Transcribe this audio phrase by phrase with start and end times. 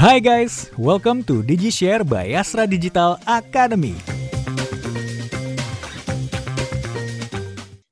[0.00, 3.92] Hai guys, welcome to DigiShare by Astra Digital Academy.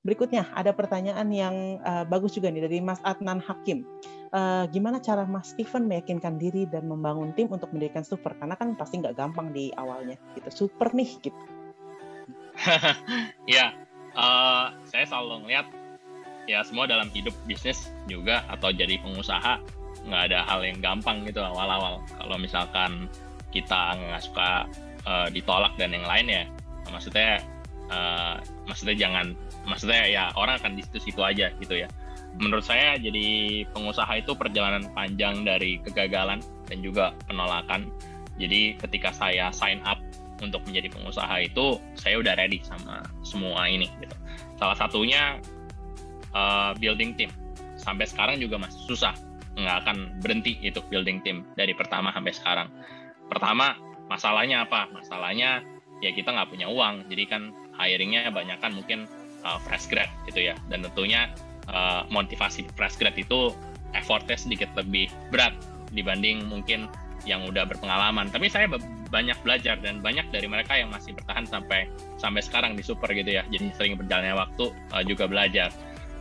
[0.01, 3.85] Berikutnya ada pertanyaan yang uh, bagus juga nih dari Mas Adnan Hakim.
[4.33, 8.33] Uh, gimana cara Mas Steven meyakinkan diri dan membangun tim untuk mendirikan super?
[8.41, 10.17] Karena kan pasti nggak gampang di awalnya.
[10.33, 11.37] Gitu super nih gitu.
[13.53, 13.77] ya,
[14.17, 15.69] uh, saya selalu ngeliat
[16.49, 19.61] ya semua dalam hidup bisnis juga atau jadi pengusaha
[20.09, 22.01] nggak ada hal yang gampang gitu awal-awal.
[22.17, 23.07] Kalau misalkan
[23.53, 24.69] kita nggak suka
[25.09, 26.45] uh, ditolak dan yang lain ya
[26.89, 27.41] maksudnya
[27.93, 29.37] uh, maksudnya jangan
[29.69, 31.89] maksudnya ya orang akan di situ-situ aja gitu ya.
[32.39, 36.39] Menurut saya jadi pengusaha itu perjalanan panjang dari kegagalan
[36.69, 37.89] dan juga penolakan.
[38.39, 39.99] Jadi ketika saya sign up
[40.39, 44.15] untuk menjadi pengusaha itu saya udah ready sama semua ini gitu.
[44.61, 45.43] Salah satunya
[46.31, 47.31] uh, building team.
[47.75, 49.15] Sampai sekarang juga masih susah
[49.59, 52.69] nggak akan berhenti itu building team dari pertama sampai sekarang.
[53.27, 53.75] Pertama,
[54.07, 54.87] masalahnya apa?
[54.95, 55.67] Masalahnya
[55.99, 57.43] ya kita nggak punya uang, jadi kan
[57.79, 59.11] hiringnya banyak kan mungkin
[59.43, 60.55] uh, fresh grad gitu ya.
[60.71, 61.29] Dan tentunya
[61.69, 63.51] uh, motivasi fresh grad itu
[63.93, 65.53] effortnya sedikit lebih berat
[65.91, 66.87] dibanding mungkin
[67.27, 68.31] yang udah berpengalaman.
[68.31, 68.71] Tapi saya
[69.09, 71.89] banyak belajar dan banyak dari mereka yang masih bertahan sampai
[72.21, 73.43] sampai sekarang di super gitu ya.
[73.51, 75.75] Jadi sering berjalannya waktu uh, juga belajar.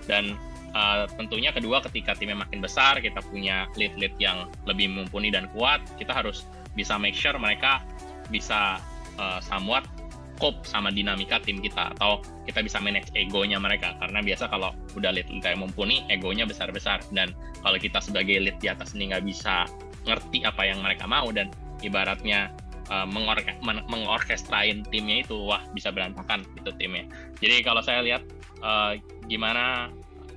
[0.08, 0.40] Dan
[0.78, 5.82] uh, tentunya kedua ketika timnya makin besar kita punya lead-lead yang lebih mumpuni dan kuat
[5.98, 6.46] kita harus
[6.78, 7.82] bisa make sure mereka
[8.30, 8.78] bisa
[9.18, 9.90] uh, somewhat
[10.38, 13.98] cope sama dinamika tim kita atau kita bisa manage egonya mereka.
[13.98, 17.34] Karena biasa kalau udah lead lead yang mumpuni egonya besar besar dan
[17.66, 19.66] kalau kita sebagai lead di atas ini nggak bisa
[20.06, 21.50] ngerti apa yang mereka mau dan
[21.82, 22.54] ibaratnya
[22.94, 27.10] uh, mengorke mengorkestrain timnya itu wah bisa berantakan itu timnya.
[27.42, 28.22] Jadi kalau saya lihat
[28.62, 28.94] uh,
[29.26, 29.90] gimana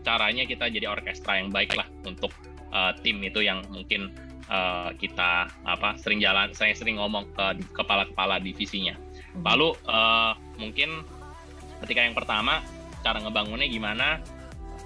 [0.03, 2.33] caranya kita jadi orkestra yang baik lah untuk
[2.73, 4.13] uh, tim itu yang mungkin
[4.49, 8.97] uh, kita apa sering jalan saya sering ngomong ke kepala-kepala divisinya.
[9.31, 9.47] Hmm.
[9.47, 11.07] lalu uh, mungkin
[11.87, 12.65] ketika yang pertama
[13.01, 14.21] cara ngebangunnya gimana?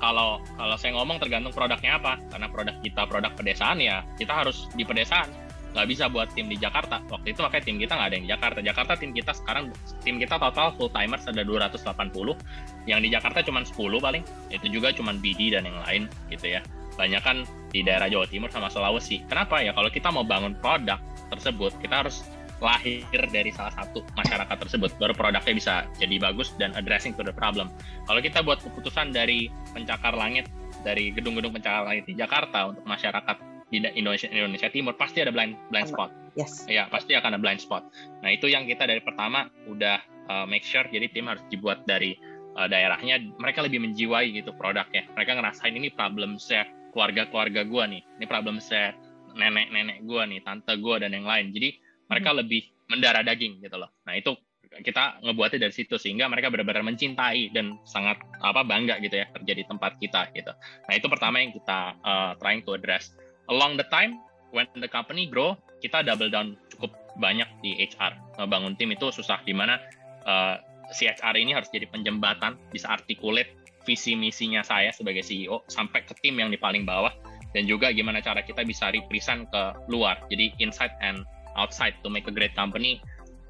[0.03, 2.21] Kalau kalau saya ngomong tergantung produknya apa.
[2.29, 5.44] Karena produk kita produk pedesaan ya kita harus di pedesaan
[5.75, 7.03] nggak bisa buat tim di Jakarta.
[7.11, 8.59] Waktu itu makanya tim kita nggak ada yang di Jakarta.
[8.63, 9.65] Jakarta tim kita sekarang
[10.07, 14.23] tim kita total full timers ada 280 yang di Jakarta cuma 10 paling.
[14.55, 16.63] Itu juga cuma BD dan yang lain gitu ya.
[16.95, 17.43] Banyak kan
[17.75, 19.27] di daerah Jawa Timur sama Sulawesi.
[19.27, 19.75] Kenapa ya?
[19.75, 21.03] Kalau kita mau bangun produk
[21.35, 22.23] tersebut kita harus
[22.63, 23.03] lahir
[23.35, 24.95] dari salah satu masyarakat tersebut.
[25.03, 27.67] Baru produknya bisa jadi bagus dan addressing to the problem.
[28.07, 30.47] Kalau kita buat keputusan dari pencakar langit
[30.87, 35.59] dari gedung-gedung pencakar langit di Jakarta untuk masyarakat di Indonesia Indonesia Timur pasti ada blind
[35.75, 36.11] blind spot.
[36.39, 36.63] Yes.
[36.71, 37.91] Ya pasti akan ada blind spot.
[38.23, 39.99] Nah itu yang kita dari pertama udah
[40.31, 42.15] uh, make sure jadi tim harus dibuat dari
[42.55, 45.11] uh, daerahnya mereka lebih menjiwai gitu produknya.
[45.19, 48.95] Mereka ngerasain ini problem saya keluarga-keluarga gua nih, ini problem saya
[49.35, 51.51] nenek-nenek gua nih, tante gua dan yang lain.
[51.51, 51.75] Jadi
[52.07, 52.39] mereka hmm.
[52.39, 53.91] lebih mendarah daging gitu loh.
[54.07, 54.39] Nah itu
[54.75, 59.53] kita ngebuatnya dari situ sehingga mereka benar-benar mencintai dan sangat apa bangga gitu ya kerja
[59.55, 60.51] di tempat kita gitu.
[60.91, 63.15] Nah itu pertama yang kita uh, trying to address
[63.53, 64.21] along the time
[64.55, 69.43] when the company grow kita double down cukup banyak di HR bangun tim itu susah
[69.47, 69.79] di mana
[70.27, 70.59] uh,
[70.91, 76.41] si ini harus jadi penjembatan bisa articulate visi misinya saya sebagai CEO sampai ke tim
[76.41, 77.13] yang di paling bawah
[77.55, 80.19] dan juga gimana cara kita bisa represent ke luar.
[80.27, 81.23] Jadi inside and
[81.55, 82.99] outside to make a great company.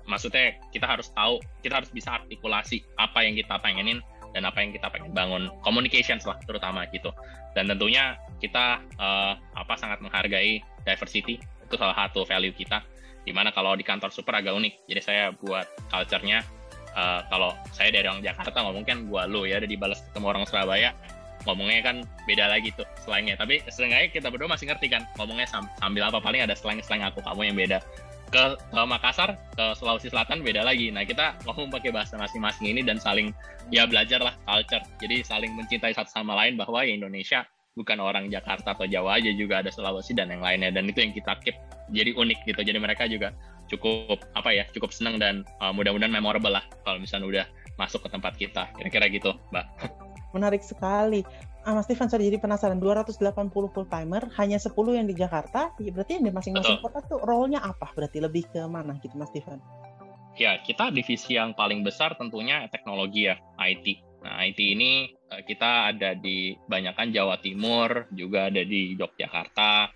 [0.05, 4.75] Maksudnya kita harus tahu kita harus bisa artikulasi apa yang kita pengenin dan apa yang
[4.75, 7.15] kita pengen bangun communications lah terutama gitu.
[7.55, 12.83] Dan tentunya kita uh, apa sangat menghargai diversity itu salah satu value kita.
[13.25, 14.91] Di mana kalau di kantor super agak unik.
[14.91, 16.43] Jadi saya buat culture-nya
[16.93, 20.45] uh, kalau saya dari orang Jakarta ngomong kan gua lo ya ada dibalas ketemu orang
[20.45, 20.93] Surabaya
[21.45, 21.97] ngomongnya kan
[22.27, 23.39] beda lagi tuh slangnya.
[23.39, 25.47] Tapi seenggaknya kita berdua masih ngerti kan ngomongnya
[25.79, 27.79] sambil apa paling ada slang-slang aku kamu yang beda
[28.31, 30.89] ke, ke Makassar ke Sulawesi Selatan beda lagi.
[30.93, 33.33] Nah kita ngomong pakai bahasa masing-masing ini dan saling
[33.69, 34.85] ya belajar lah culture.
[35.01, 39.31] Jadi saling mencintai satu sama lain bahwa ya Indonesia bukan orang Jakarta atau Jawa aja
[39.35, 40.71] juga ada Sulawesi dan yang lainnya.
[40.71, 41.57] Dan itu yang kita keep
[41.91, 42.61] jadi unik gitu.
[42.63, 43.35] Jadi mereka juga
[43.69, 47.47] cukup apa ya cukup senang dan uh, mudah-mudahan memorable lah kalau misalnya udah
[47.81, 48.71] masuk ke tempat kita.
[48.79, 49.67] Kira-kira gitu mbak.
[50.35, 51.23] Menarik sekali
[51.73, 52.77] Mas Stefan saya jadi penasaran.
[52.77, 53.17] 280
[53.49, 57.65] full timer hanya 10 yang di Jakarta ya berarti yang di masing-masing kota tuh role-nya
[57.65, 57.89] apa?
[57.97, 59.63] Berarti lebih ke mana gitu Mas Stefan?
[60.37, 65.93] Ya kita divisi yang paling besar tentunya teknologi ya IT nah IT ini eh, kita
[65.93, 69.93] ada di banyakkan Jawa Timur juga ada di Yogyakarta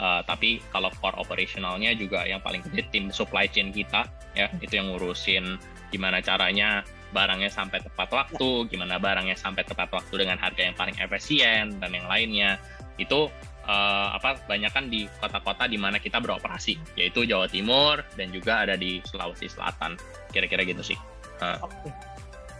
[0.00, 4.80] uh, tapi kalau core operationalnya juga yang paling gede tim supply chain kita ya itu
[4.80, 5.60] yang ngurusin
[5.92, 6.80] gimana caranya
[7.16, 11.88] barangnya sampai tepat waktu, gimana barangnya sampai tepat waktu dengan harga yang paling efisien dan
[11.96, 12.60] yang lainnya.
[13.00, 13.32] Itu
[13.64, 18.68] uh, apa banyak kan di kota-kota di mana kita beroperasi yaitu Jawa Timur dan juga
[18.68, 19.96] ada di Sulawesi Selatan.
[20.28, 20.98] Kira-kira gitu sih.
[21.40, 21.56] Uh.
[21.64, 21.88] oke.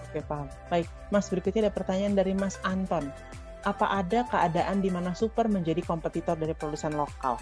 [0.08, 0.48] Oke paham.
[0.72, 3.12] Baik Mas berikutnya ada pertanyaan dari Mas Anton.
[3.68, 7.36] Apa ada keadaan di mana super menjadi kompetitor dari produsen lokal?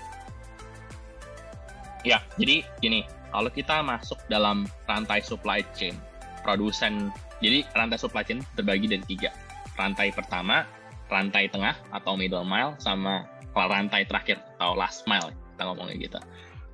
[2.02, 5.96] Ya jadi gini kalau kita masuk dalam rantai supply chain
[6.44, 7.08] produsen
[7.40, 9.32] jadi rantai supply chain terbagi dari tiga
[9.74, 10.68] rantai pertama
[11.08, 16.18] rantai tengah atau middle mile sama rantai terakhir atau last mile kita ngomongnya gitu.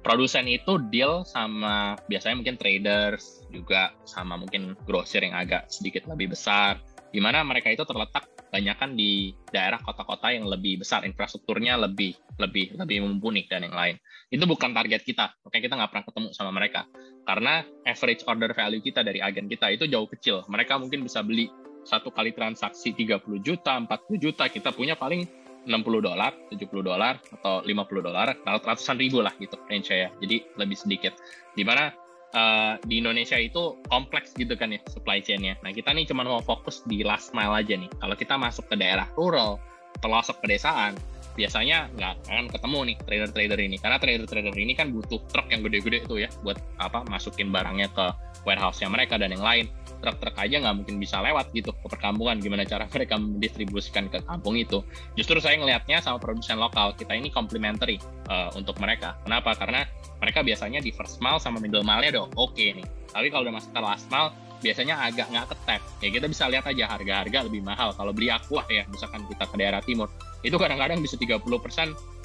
[0.01, 6.33] Produsen itu deal sama biasanya mungkin traders juga sama mungkin grosir yang agak sedikit lebih
[6.33, 6.81] besar.
[7.11, 12.79] Di mana mereka itu terletak banyakkan di daerah kota-kota yang lebih besar, infrastrukturnya lebih lebih
[12.79, 13.97] lebih mumpuni dan yang lain.
[14.31, 16.87] Itu bukan target kita, makanya kita nggak pernah ketemu sama mereka.
[17.27, 20.43] Karena average order value kita dari agen kita itu jauh kecil.
[20.47, 21.51] Mereka mungkin bisa beli
[21.83, 25.25] satu kali transaksi 30 juta, 40 juta, kita punya paling
[25.65, 30.09] 60 dolar, 70 dolar, atau 50 dolar, ratusan ribu lah gitu range ya.
[30.21, 31.17] Jadi lebih sedikit.
[31.53, 31.93] Di mana
[32.35, 35.59] uh, di Indonesia itu kompleks gitu kan ya supply chain-nya.
[35.63, 37.91] Nah kita nih cuma mau fokus di last mile aja nih.
[37.99, 39.59] Kalau kita masuk ke daerah rural,
[40.01, 40.95] pelosok pedesaan,
[41.35, 43.77] biasanya nggak akan ketemu nih trader-trader ini.
[43.79, 48.07] Karena trader-trader ini kan butuh truk yang gede-gede tuh ya buat apa masukin barangnya ke
[48.45, 49.67] warehouse-nya mereka dan yang lain.
[50.01, 52.41] Truk-truk aja nggak mungkin bisa lewat gitu ke perkampungan.
[52.41, 54.81] Gimana cara mereka mendistribusikan ke kampung itu?
[55.15, 58.01] Justru saya ngelihatnya sama produsen lokal kita ini complementary
[58.33, 59.21] uh, untuk mereka.
[59.27, 59.53] Kenapa?
[59.57, 59.85] Karena
[60.21, 62.87] mereka biasanya di first mile sama middle mile-nya udah oke okay nih.
[63.11, 66.65] Tapi kalau udah masuk ke last mile biasanya agak nggak ketep ya kita bisa lihat
[66.69, 70.09] aja harga-harga lebih mahal kalau beli aqua ya misalkan kita ke daerah timur
[70.45, 71.41] itu kadang-kadang bisa 30%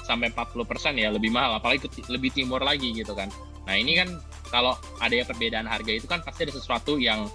[0.06, 3.32] sampai 40% ya lebih mahal apalagi ke, lebih timur lagi gitu kan
[3.66, 4.08] nah ini kan
[4.52, 7.26] kalau ada perbedaan harga itu kan pasti ada sesuatu yang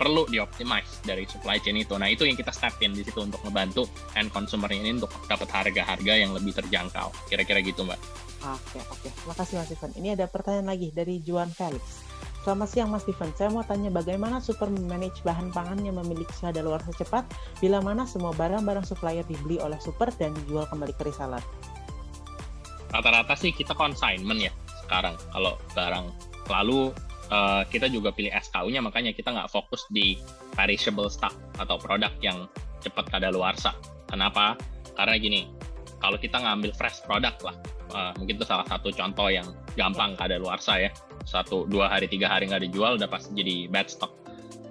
[0.00, 1.92] perlu dioptimize dari supply chain itu.
[2.00, 3.84] Nah, itu yang kita step in di situ untuk membantu
[4.16, 7.12] end consumer ini untuk dapat harga-harga yang lebih terjangkau.
[7.28, 8.00] Kira-kira gitu, Mbak.
[8.48, 9.08] Oke, oke.
[9.12, 9.92] Terima kasih Mas Steven.
[10.00, 12.00] Ini ada pertanyaan lagi dari Juan Felix.
[12.40, 16.32] Selamat siang Mas Steven, saya mau tanya bagaimana super manage bahan pangan yang memiliki
[16.64, 17.28] luar secepat
[17.60, 21.44] bila mana semua barang-barang supplier dibeli oleh super dan dijual kembali ke reseller?
[22.96, 24.48] Rata-rata sih kita consignment ya
[24.88, 26.06] sekarang kalau barang
[26.48, 26.96] lalu
[27.28, 30.16] uh, kita juga pilih SKU-nya makanya kita nggak fokus di
[30.56, 32.48] perishable stock atau produk yang
[32.80, 33.76] cepat kadaluarsa.
[34.08, 34.56] Kenapa?
[34.96, 35.44] Karena gini,
[36.00, 37.56] kalau kita ngambil fresh product lah,
[37.92, 39.46] uh, mungkin itu salah satu contoh yang
[39.76, 40.90] gampang kadaluarsa ya.
[41.24, 44.12] Satu, dua hari, tiga hari nggak dijual udah pasti jadi bad stock.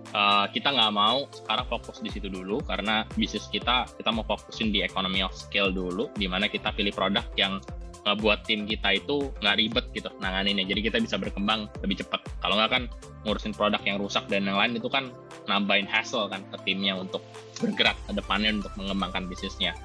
[0.10, 4.74] Uh, kita nggak mau sekarang fokus di situ dulu karena bisnis kita kita mau fokusin
[4.74, 7.62] di economy of scale dulu, di mana kita pilih produk yang
[8.18, 10.66] buat tim kita itu nggak ribet gitu nanganinnya.
[10.66, 12.26] Jadi kita bisa berkembang lebih cepat.
[12.42, 12.84] Kalau nggak kan
[13.28, 15.14] ngurusin produk yang rusak dan yang lain itu kan
[15.46, 17.22] nambahin hassle kan ke timnya untuk
[17.60, 19.76] bergerak ke depannya untuk mengembangkan bisnisnya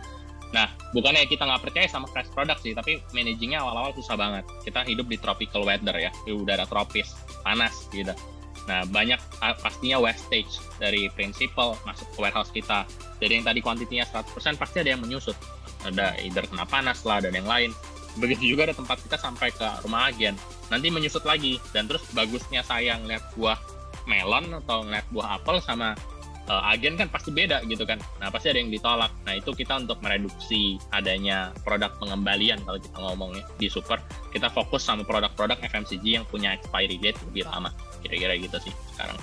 [0.95, 4.47] bukannya kita nggak percaya sama fresh product sih tapi managingnya awal-awal susah banget.
[4.63, 8.15] Kita hidup di tropical weather ya di udara tropis panas gitu.
[8.71, 9.19] Nah banyak
[9.61, 12.87] pastinya wastage dari principal masuk ke warehouse kita.
[13.19, 15.37] Jadi yang tadi kuantitinya 100% pasti ada yang menyusut.
[15.85, 17.75] Ada either kena panas lah dan yang lain.
[18.15, 20.39] Begitu juga ada tempat kita sampai ke rumah agen.
[20.71, 23.59] Nanti menyusut lagi dan terus bagusnya saya ngeliat buah
[24.07, 25.99] melon atau ngeliat buah apel sama
[26.49, 28.01] uh, agen kan pasti beda gitu kan.
[28.21, 29.13] Nah pasti ada yang ditolak.
[29.25, 34.01] Nah itu kita untuk mereduksi adanya produk pengembalian kalau kita ngomongnya di super.
[34.33, 37.71] Kita fokus sama produk-produk FMCG yang punya expiry date lebih lama.
[38.03, 39.17] Kira-kira gitu sih sekarang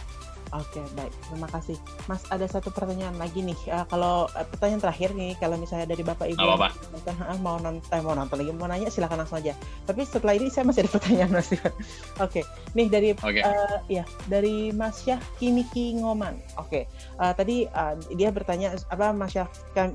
[0.51, 1.15] Oke, baik.
[1.31, 1.79] Terima kasih.
[2.11, 3.55] Mas, ada satu pertanyaan lagi nih.
[3.71, 6.69] Uh, kalau uh, pertanyaan terakhir nih, kalau misalnya dari Bapak Ibu apa -apa.
[7.07, 9.55] Yang, mau nonton, eh, mau nonton lagi, mau nanya silakan langsung aja.
[9.87, 11.47] Tapi setelah ini saya masih ada pertanyaan Mas.
[11.55, 11.63] Oke,
[12.19, 12.43] okay.
[12.75, 13.43] nih dari okay.
[13.47, 16.35] uh, ya dari Mas Syah Kimiki Ngoman.
[16.59, 16.83] Oke, okay.
[17.23, 19.47] uh, tadi uh, dia bertanya apa Mas Syah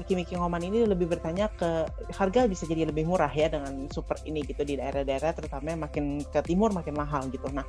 [0.09, 1.85] Kimiki Ngoman ini lebih bertanya ke
[2.17, 6.41] harga bisa jadi lebih murah ya dengan super ini gitu di daerah-daerah terutama makin ke
[6.49, 7.45] timur makin mahal gitu.
[7.53, 7.69] Nah,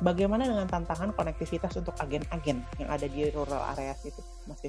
[0.00, 4.64] bagaimana dengan tantangan konektivitas untuk agen-agen yang ada di rural area itu, Mas?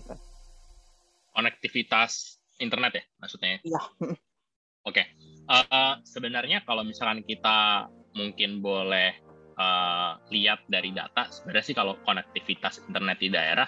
[1.31, 3.63] Konektivitas internet ya, maksudnya?
[3.63, 3.81] Iya.
[4.87, 5.05] Oke, okay.
[5.51, 9.19] uh, uh, sebenarnya kalau misalkan kita mungkin boleh
[9.59, 13.67] uh, lihat dari data, sebenarnya sih kalau konektivitas internet di daerah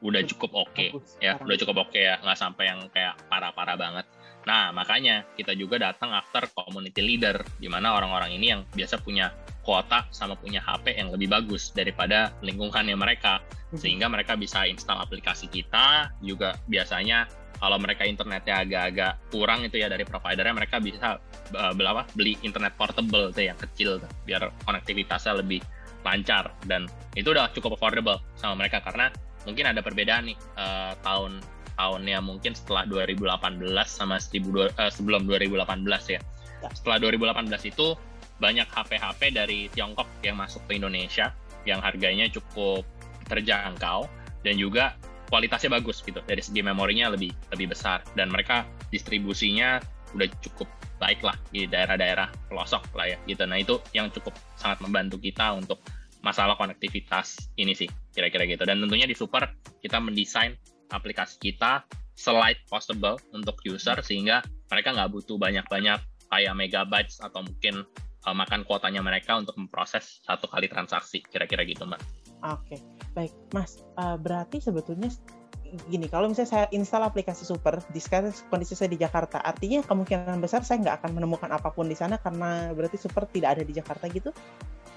[0.00, 3.76] udah cukup oke okay, ya, udah cukup oke okay ya, nggak sampai yang kayak parah-parah
[3.76, 4.06] banget.
[4.48, 9.28] Nah, makanya kita juga datang after community leader, di mana orang-orang ini yang biasa punya
[9.60, 13.78] kuota sama punya HP yang lebih bagus daripada lingkungannya mereka mhm.
[13.78, 17.28] sehingga mereka bisa install aplikasi kita juga biasanya
[17.60, 21.20] kalau mereka internetnya agak-agak kurang itu ya dari providernya mereka bisa
[21.52, 21.72] uh,
[22.16, 25.60] beli internet portable tuh yang kecil tuh, biar konektivitasnya lebih
[26.00, 29.12] lancar dan itu udah cukup affordable sama mereka karena
[29.44, 31.44] mungkin ada perbedaan nih uh, tahun
[31.80, 36.20] tahunnya mungkin setelah 2018 sama 1000, uh, sebelum 2018 ya.
[36.60, 36.68] ya.
[36.76, 37.96] Setelah 2018 itu
[38.36, 41.32] banyak HP-HP dari Tiongkok yang masuk ke Indonesia
[41.64, 42.84] yang harganya cukup
[43.28, 44.08] terjangkau
[44.44, 44.96] dan juga
[45.28, 49.78] kualitasnya bagus gitu dari segi memorinya lebih lebih besar dan mereka distribusinya
[50.16, 50.66] udah cukup
[50.98, 53.44] baik lah di daerah-daerah pelosok lah ya gitu.
[53.46, 55.80] Nah itu yang cukup sangat membantu kita untuk
[56.20, 58.64] masalah konektivitas ini sih kira-kira gitu.
[58.68, 60.58] Dan tentunya di Super kita mendesain
[60.90, 65.98] aplikasi kita selight possible untuk user sehingga mereka nggak butuh banyak-banyak
[66.30, 67.82] kayak megabytes atau mungkin
[68.28, 72.00] uh, makan kuotanya mereka untuk memproses satu kali transaksi kira-kira gitu mbak.
[72.40, 72.78] Oke, okay.
[73.12, 73.80] baik Mas.
[73.96, 75.12] Uh, berarti sebetulnya
[75.86, 80.40] gini, kalau misalnya saya install aplikasi Super di sekarang kondisi saya di Jakarta, artinya kemungkinan
[80.42, 83.72] besar saya nggak akan menemukan apa pun di sana karena berarti Super tidak ada di
[83.76, 84.32] Jakarta gitu?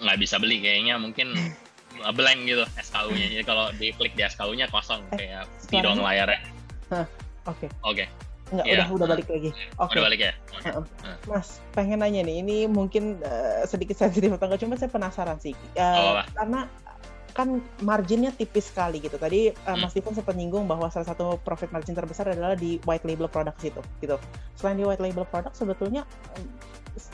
[0.01, 1.35] Nggak bisa beli kayaknya mungkin
[2.11, 3.27] blank gitu SKU-nya.
[3.31, 6.43] Jadi kalau diklik di SKU-nya kosong eh, kayak bidong layarnya.
[6.91, 7.07] Oke.
[7.47, 7.67] Oke.
[7.87, 8.07] Okay.
[8.53, 8.85] Enggak, yeah.
[8.85, 9.49] udah udah balik lagi.
[9.49, 9.63] Oke.
[9.79, 9.93] Okay.
[9.97, 10.33] Udah balik ya.
[11.25, 15.57] Mas, pengen nanya nih, ini mungkin uh, sedikit sensitif atau enggak, cuma saya penasaran sih.
[15.73, 16.69] Uh, oh, karena
[17.33, 19.17] kan marginnya tipis sekali gitu.
[19.17, 23.07] Tadi uh, Mas Steven sempat nyinggung bahwa salah satu profit margin terbesar adalah di white
[23.09, 24.21] label product itu, gitu.
[24.53, 26.05] Selain di white label product, sebetulnya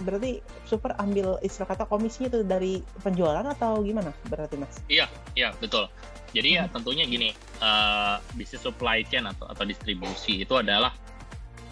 [0.03, 4.79] berarti super ambil istilah kata komisinya itu dari penjualan atau gimana berarti Mas?
[4.91, 5.87] Iya, iya betul.
[6.35, 6.73] Jadi ya hmm.
[6.75, 7.29] tentunya gini,
[7.63, 10.93] uh, bisnis supply chain atau atau distribusi itu adalah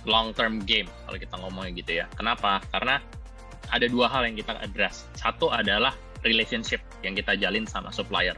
[0.08, 2.06] long term game kalau kita ngomongnya gitu ya.
[2.16, 2.64] Kenapa?
[2.72, 2.98] Karena
[3.68, 5.06] ada dua hal yang kita address.
[5.20, 8.34] Satu adalah relationship yang kita jalin sama supplier.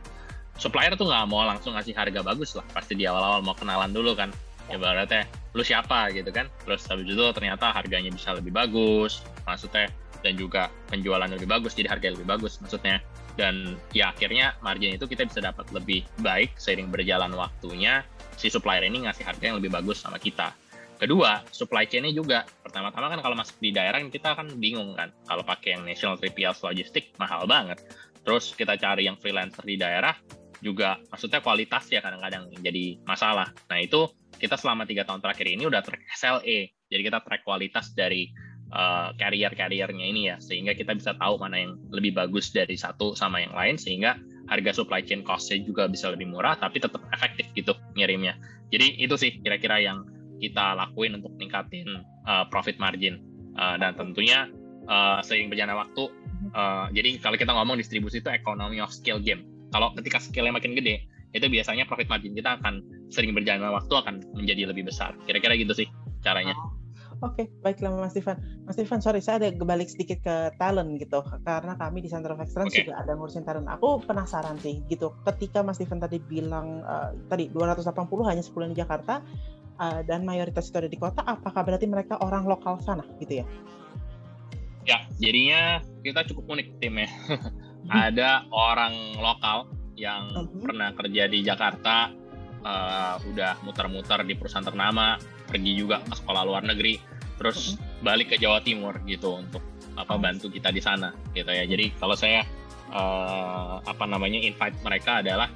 [0.59, 2.65] Supplier tuh nggak mau langsung ngasih harga bagus lah.
[2.73, 4.33] Pasti di awal-awal mau kenalan dulu kan.
[4.67, 6.47] Ya berarti lu siapa gitu kan.
[6.65, 9.25] Terus habis itu ternyata harganya bisa lebih bagus.
[9.45, 9.89] Maksudnya
[10.19, 12.99] dan juga penjualan lebih bagus jadi harga lebih bagus maksudnya
[13.39, 18.03] dan ya akhirnya margin itu kita bisa dapat lebih baik seiring berjalan waktunya
[18.35, 20.51] si supplier ini ngasih harga yang lebih bagus sama kita
[20.99, 22.43] Kedua, supply chain-nya juga.
[22.59, 25.15] Pertama-tama kan kalau masuk di daerah kita kan bingung kan.
[25.31, 27.79] Kalau pakai yang National 3PL Logistik mahal banget.
[28.27, 30.11] Terus kita cari yang freelancer di daerah
[30.59, 33.47] juga maksudnya kualitas ya kadang-kadang jadi masalah.
[33.71, 36.71] Nah itu kita selama tiga tahun terakhir ini udah track SLA.
[36.89, 38.31] Jadi kita track kualitas dari
[38.71, 40.39] uh, carrier-carriernya ini ya.
[40.39, 43.75] Sehingga kita bisa tahu mana yang lebih bagus dari satu sama yang lain.
[43.75, 44.15] Sehingga
[44.49, 48.39] harga supply chain cost-nya juga bisa lebih murah tapi tetap efektif gitu ngirimnya.
[48.73, 50.07] Jadi itu sih kira-kira yang
[50.39, 53.19] kita lakuin untuk ningkatin uh, profit margin
[53.59, 54.47] uh, dan tentunya
[54.87, 56.07] uh, seiring berjalan waktu
[56.55, 60.73] uh, jadi kalau kita ngomong distribusi itu economy of scale game kalau ketika scale-nya makin
[60.73, 62.81] gede itu biasanya profit margin kita akan
[63.13, 65.87] sering berjalan waktu akan menjadi lebih besar kira-kira gitu sih
[66.25, 66.57] caranya
[67.19, 68.39] Oke, okay, baiklah Mas Ivan.
[68.63, 72.39] Mas Ivan, sorry, saya ada kebalik sedikit ke talent gitu, karena kami di Center of
[72.39, 72.87] Excellence okay.
[72.87, 73.67] juga ada ngurusin talent.
[73.67, 75.11] Aku penasaran sih, gitu.
[75.27, 77.91] Ketika Mas Ivan tadi bilang uh, tadi 280
[78.23, 79.19] hanya 10 di Jakarta,
[79.83, 83.45] uh, dan mayoritas itu ada di kota, apakah berarti mereka orang lokal sana gitu ya?
[84.87, 87.11] Ya, jadinya kita cukup unik timnya.
[87.89, 89.67] ada orang lokal
[89.99, 92.07] yang uh pernah kerja di Jakarta,
[92.63, 96.97] uh, udah muter-muter di perusahaan ternama, pergi juga ke sekolah luar negeri,
[97.35, 99.59] terus uh balik ke Jawa Timur gitu untuk
[99.99, 101.67] apa bantu kita di sana gitu ya.
[101.67, 102.47] Jadi kalau saya
[102.95, 105.51] uh, apa namanya invite mereka adalah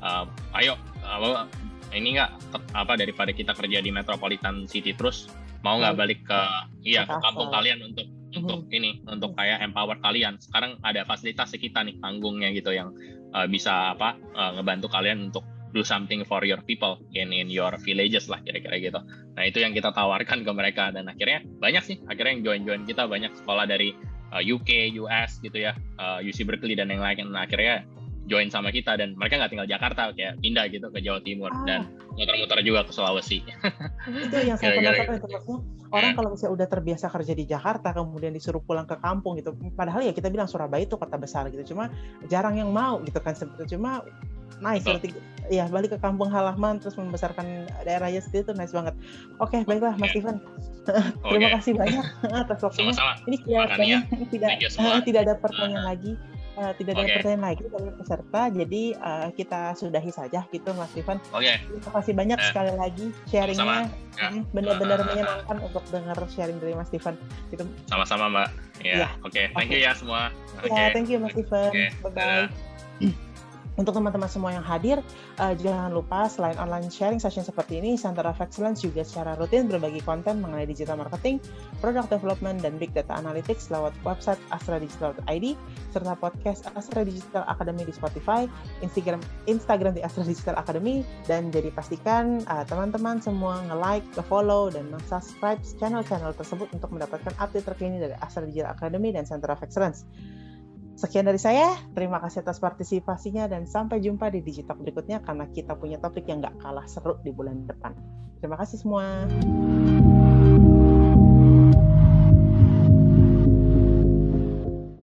[0.00, 0.24] uh,
[0.56, 1.44] ayo uh,
[1.92, 5.28] ini nggak apa daripada kita kerja di metropolitan city terus
[5.60, 6.40] mau nggak balik ke
[6.82, 10.40] iya ke kampung kalian untuk untuk ini untuk kayak empower kalian.
[10.40, 12.96] Sekarang ada fasilitas kita nih panggungnya gitu yang
[13.34, 17.72] uh, bisa apa uh, ngebantu kalian untuk do something for your people in in your
[17.80, 19.00] villages lah kira-kira gitu.
[19.34, 23.08] Nah itu yang kita tawarkan ke mereka dan akhirnya banyak sih akhirnya yang join-join kita
[23.08, 23.96] banyak sekolah dari
[24.36, 27.32] uh, UK, US gitu ya, uh, UC Berkeley dan yang lain.
[27.32, 27.88] Nah akhirnya
[28.30, 31.64] join sama kita dan mereka nggak tinggal Jakarta kayak pindah gitu ke Jawa Timur ah.
[31.66, 31.80] dan
[32.14, 33.42] muter-muter juga ke Sulawesi.
[34.08, 35.58] itu yang saya penasaran itu maksudnya
[35.92, 36.16] orang yeah.
[36.16, 40.14] kalau misalnya udah terbiasa kerja di Jakarta kemudian disuruh pulang ke kampung gitu padahal ya
[40.14, 41.92] kita bilang Surabaya itu kota besar gitu cuma
[42.32, 43.36] jarang yang mau gitu kan
[43.68, 44.06] cuma
[44.62, 45.10] nice berarti
[45.50, 48.94] ya balik ke kampung halaman terus membesarkan daerahnya sendiri itu nice banget.
[49.42, 50.38] Oke, okay, baiklah Mas Ivan.
[51.26, 51.50] Terima okay.
[51.58, 52.06] kasih banyak
[52.46, 52.94] atas waktunya.
[52.94, 53.12] Sama-sama.
[53.26, 53.98] Ini kelihatannya
[54.30, 54.50] tidak
[55.08, 56.12] tidak ada pertanyaan lagi.
[56.52, 57.16] Uh, tidak ada okay.
[57.16, 61.16] pertanyaan lagi dari peserta, jadi uh, kita sudahi saja gitu, Mas Ivan.
[61.32, 61.48] Oke.
[61.48, 61.56] Okay.
[61.64, 62.44] Terima kasih banyak eh.
[62.44, 63.88] sekali lagi sharingnya,
[64.20, 64.28] ya.
[64.52, 67.16] benar-benar uh, menyenangkan untuk dengar sharing dari Mas Ivan.
[67.48, 67.64] Gitu.
[67.88, 68.48] Sama-sama Mbak.
[68.84, 69.08] Ya.
[69.08, 69.10] Yeah.
[69.24, 69.44] Oke, okay.
[69.56, 70.28] thank you ya semua.
[70.28, 70.86] Ya, okay.
[70.92, 71.72] thank you Mas Ivan.
[71.72, 71.88] Okay.
[72.04, 72.12] Bye
[73.00, 73.31] bye.
[73.80, 75.00] Untuk teman-teman semua yang hadir,
[75.40, 79.64] uh, jangan lupa selain online sharing session seperti ini, Center of Excellence juga secara rutin
[79.64, 81.40] berbagi konten mengenai digital marketing,
[81.80, 85.46] product development, dan big data analytics lewat website astradigital.id,
[85.88, 88.44] serta podcast Astra Digital Academy di Spotify,
[88.84, 94.84] Instagram Instagram di Astra Digital Academy, dan jadi pastikan uh, teman-teman semua nge-like, nge-follow, dan
[95.08, 100.04] subscribe channel-channel tersebut untuk mendapatkan update terkini dari Astra Digital Academy dan Center of Excellence.
[101.02, 105.74] Sekian dari saya, terima kasih atas partisipasinya dan sampai jumpa di Digital berikutnya karena kita
[105.74, 107.90] punya topik yang gak kalah seru di bulan depan.
[108.38, 109.26] Terima kasih semua.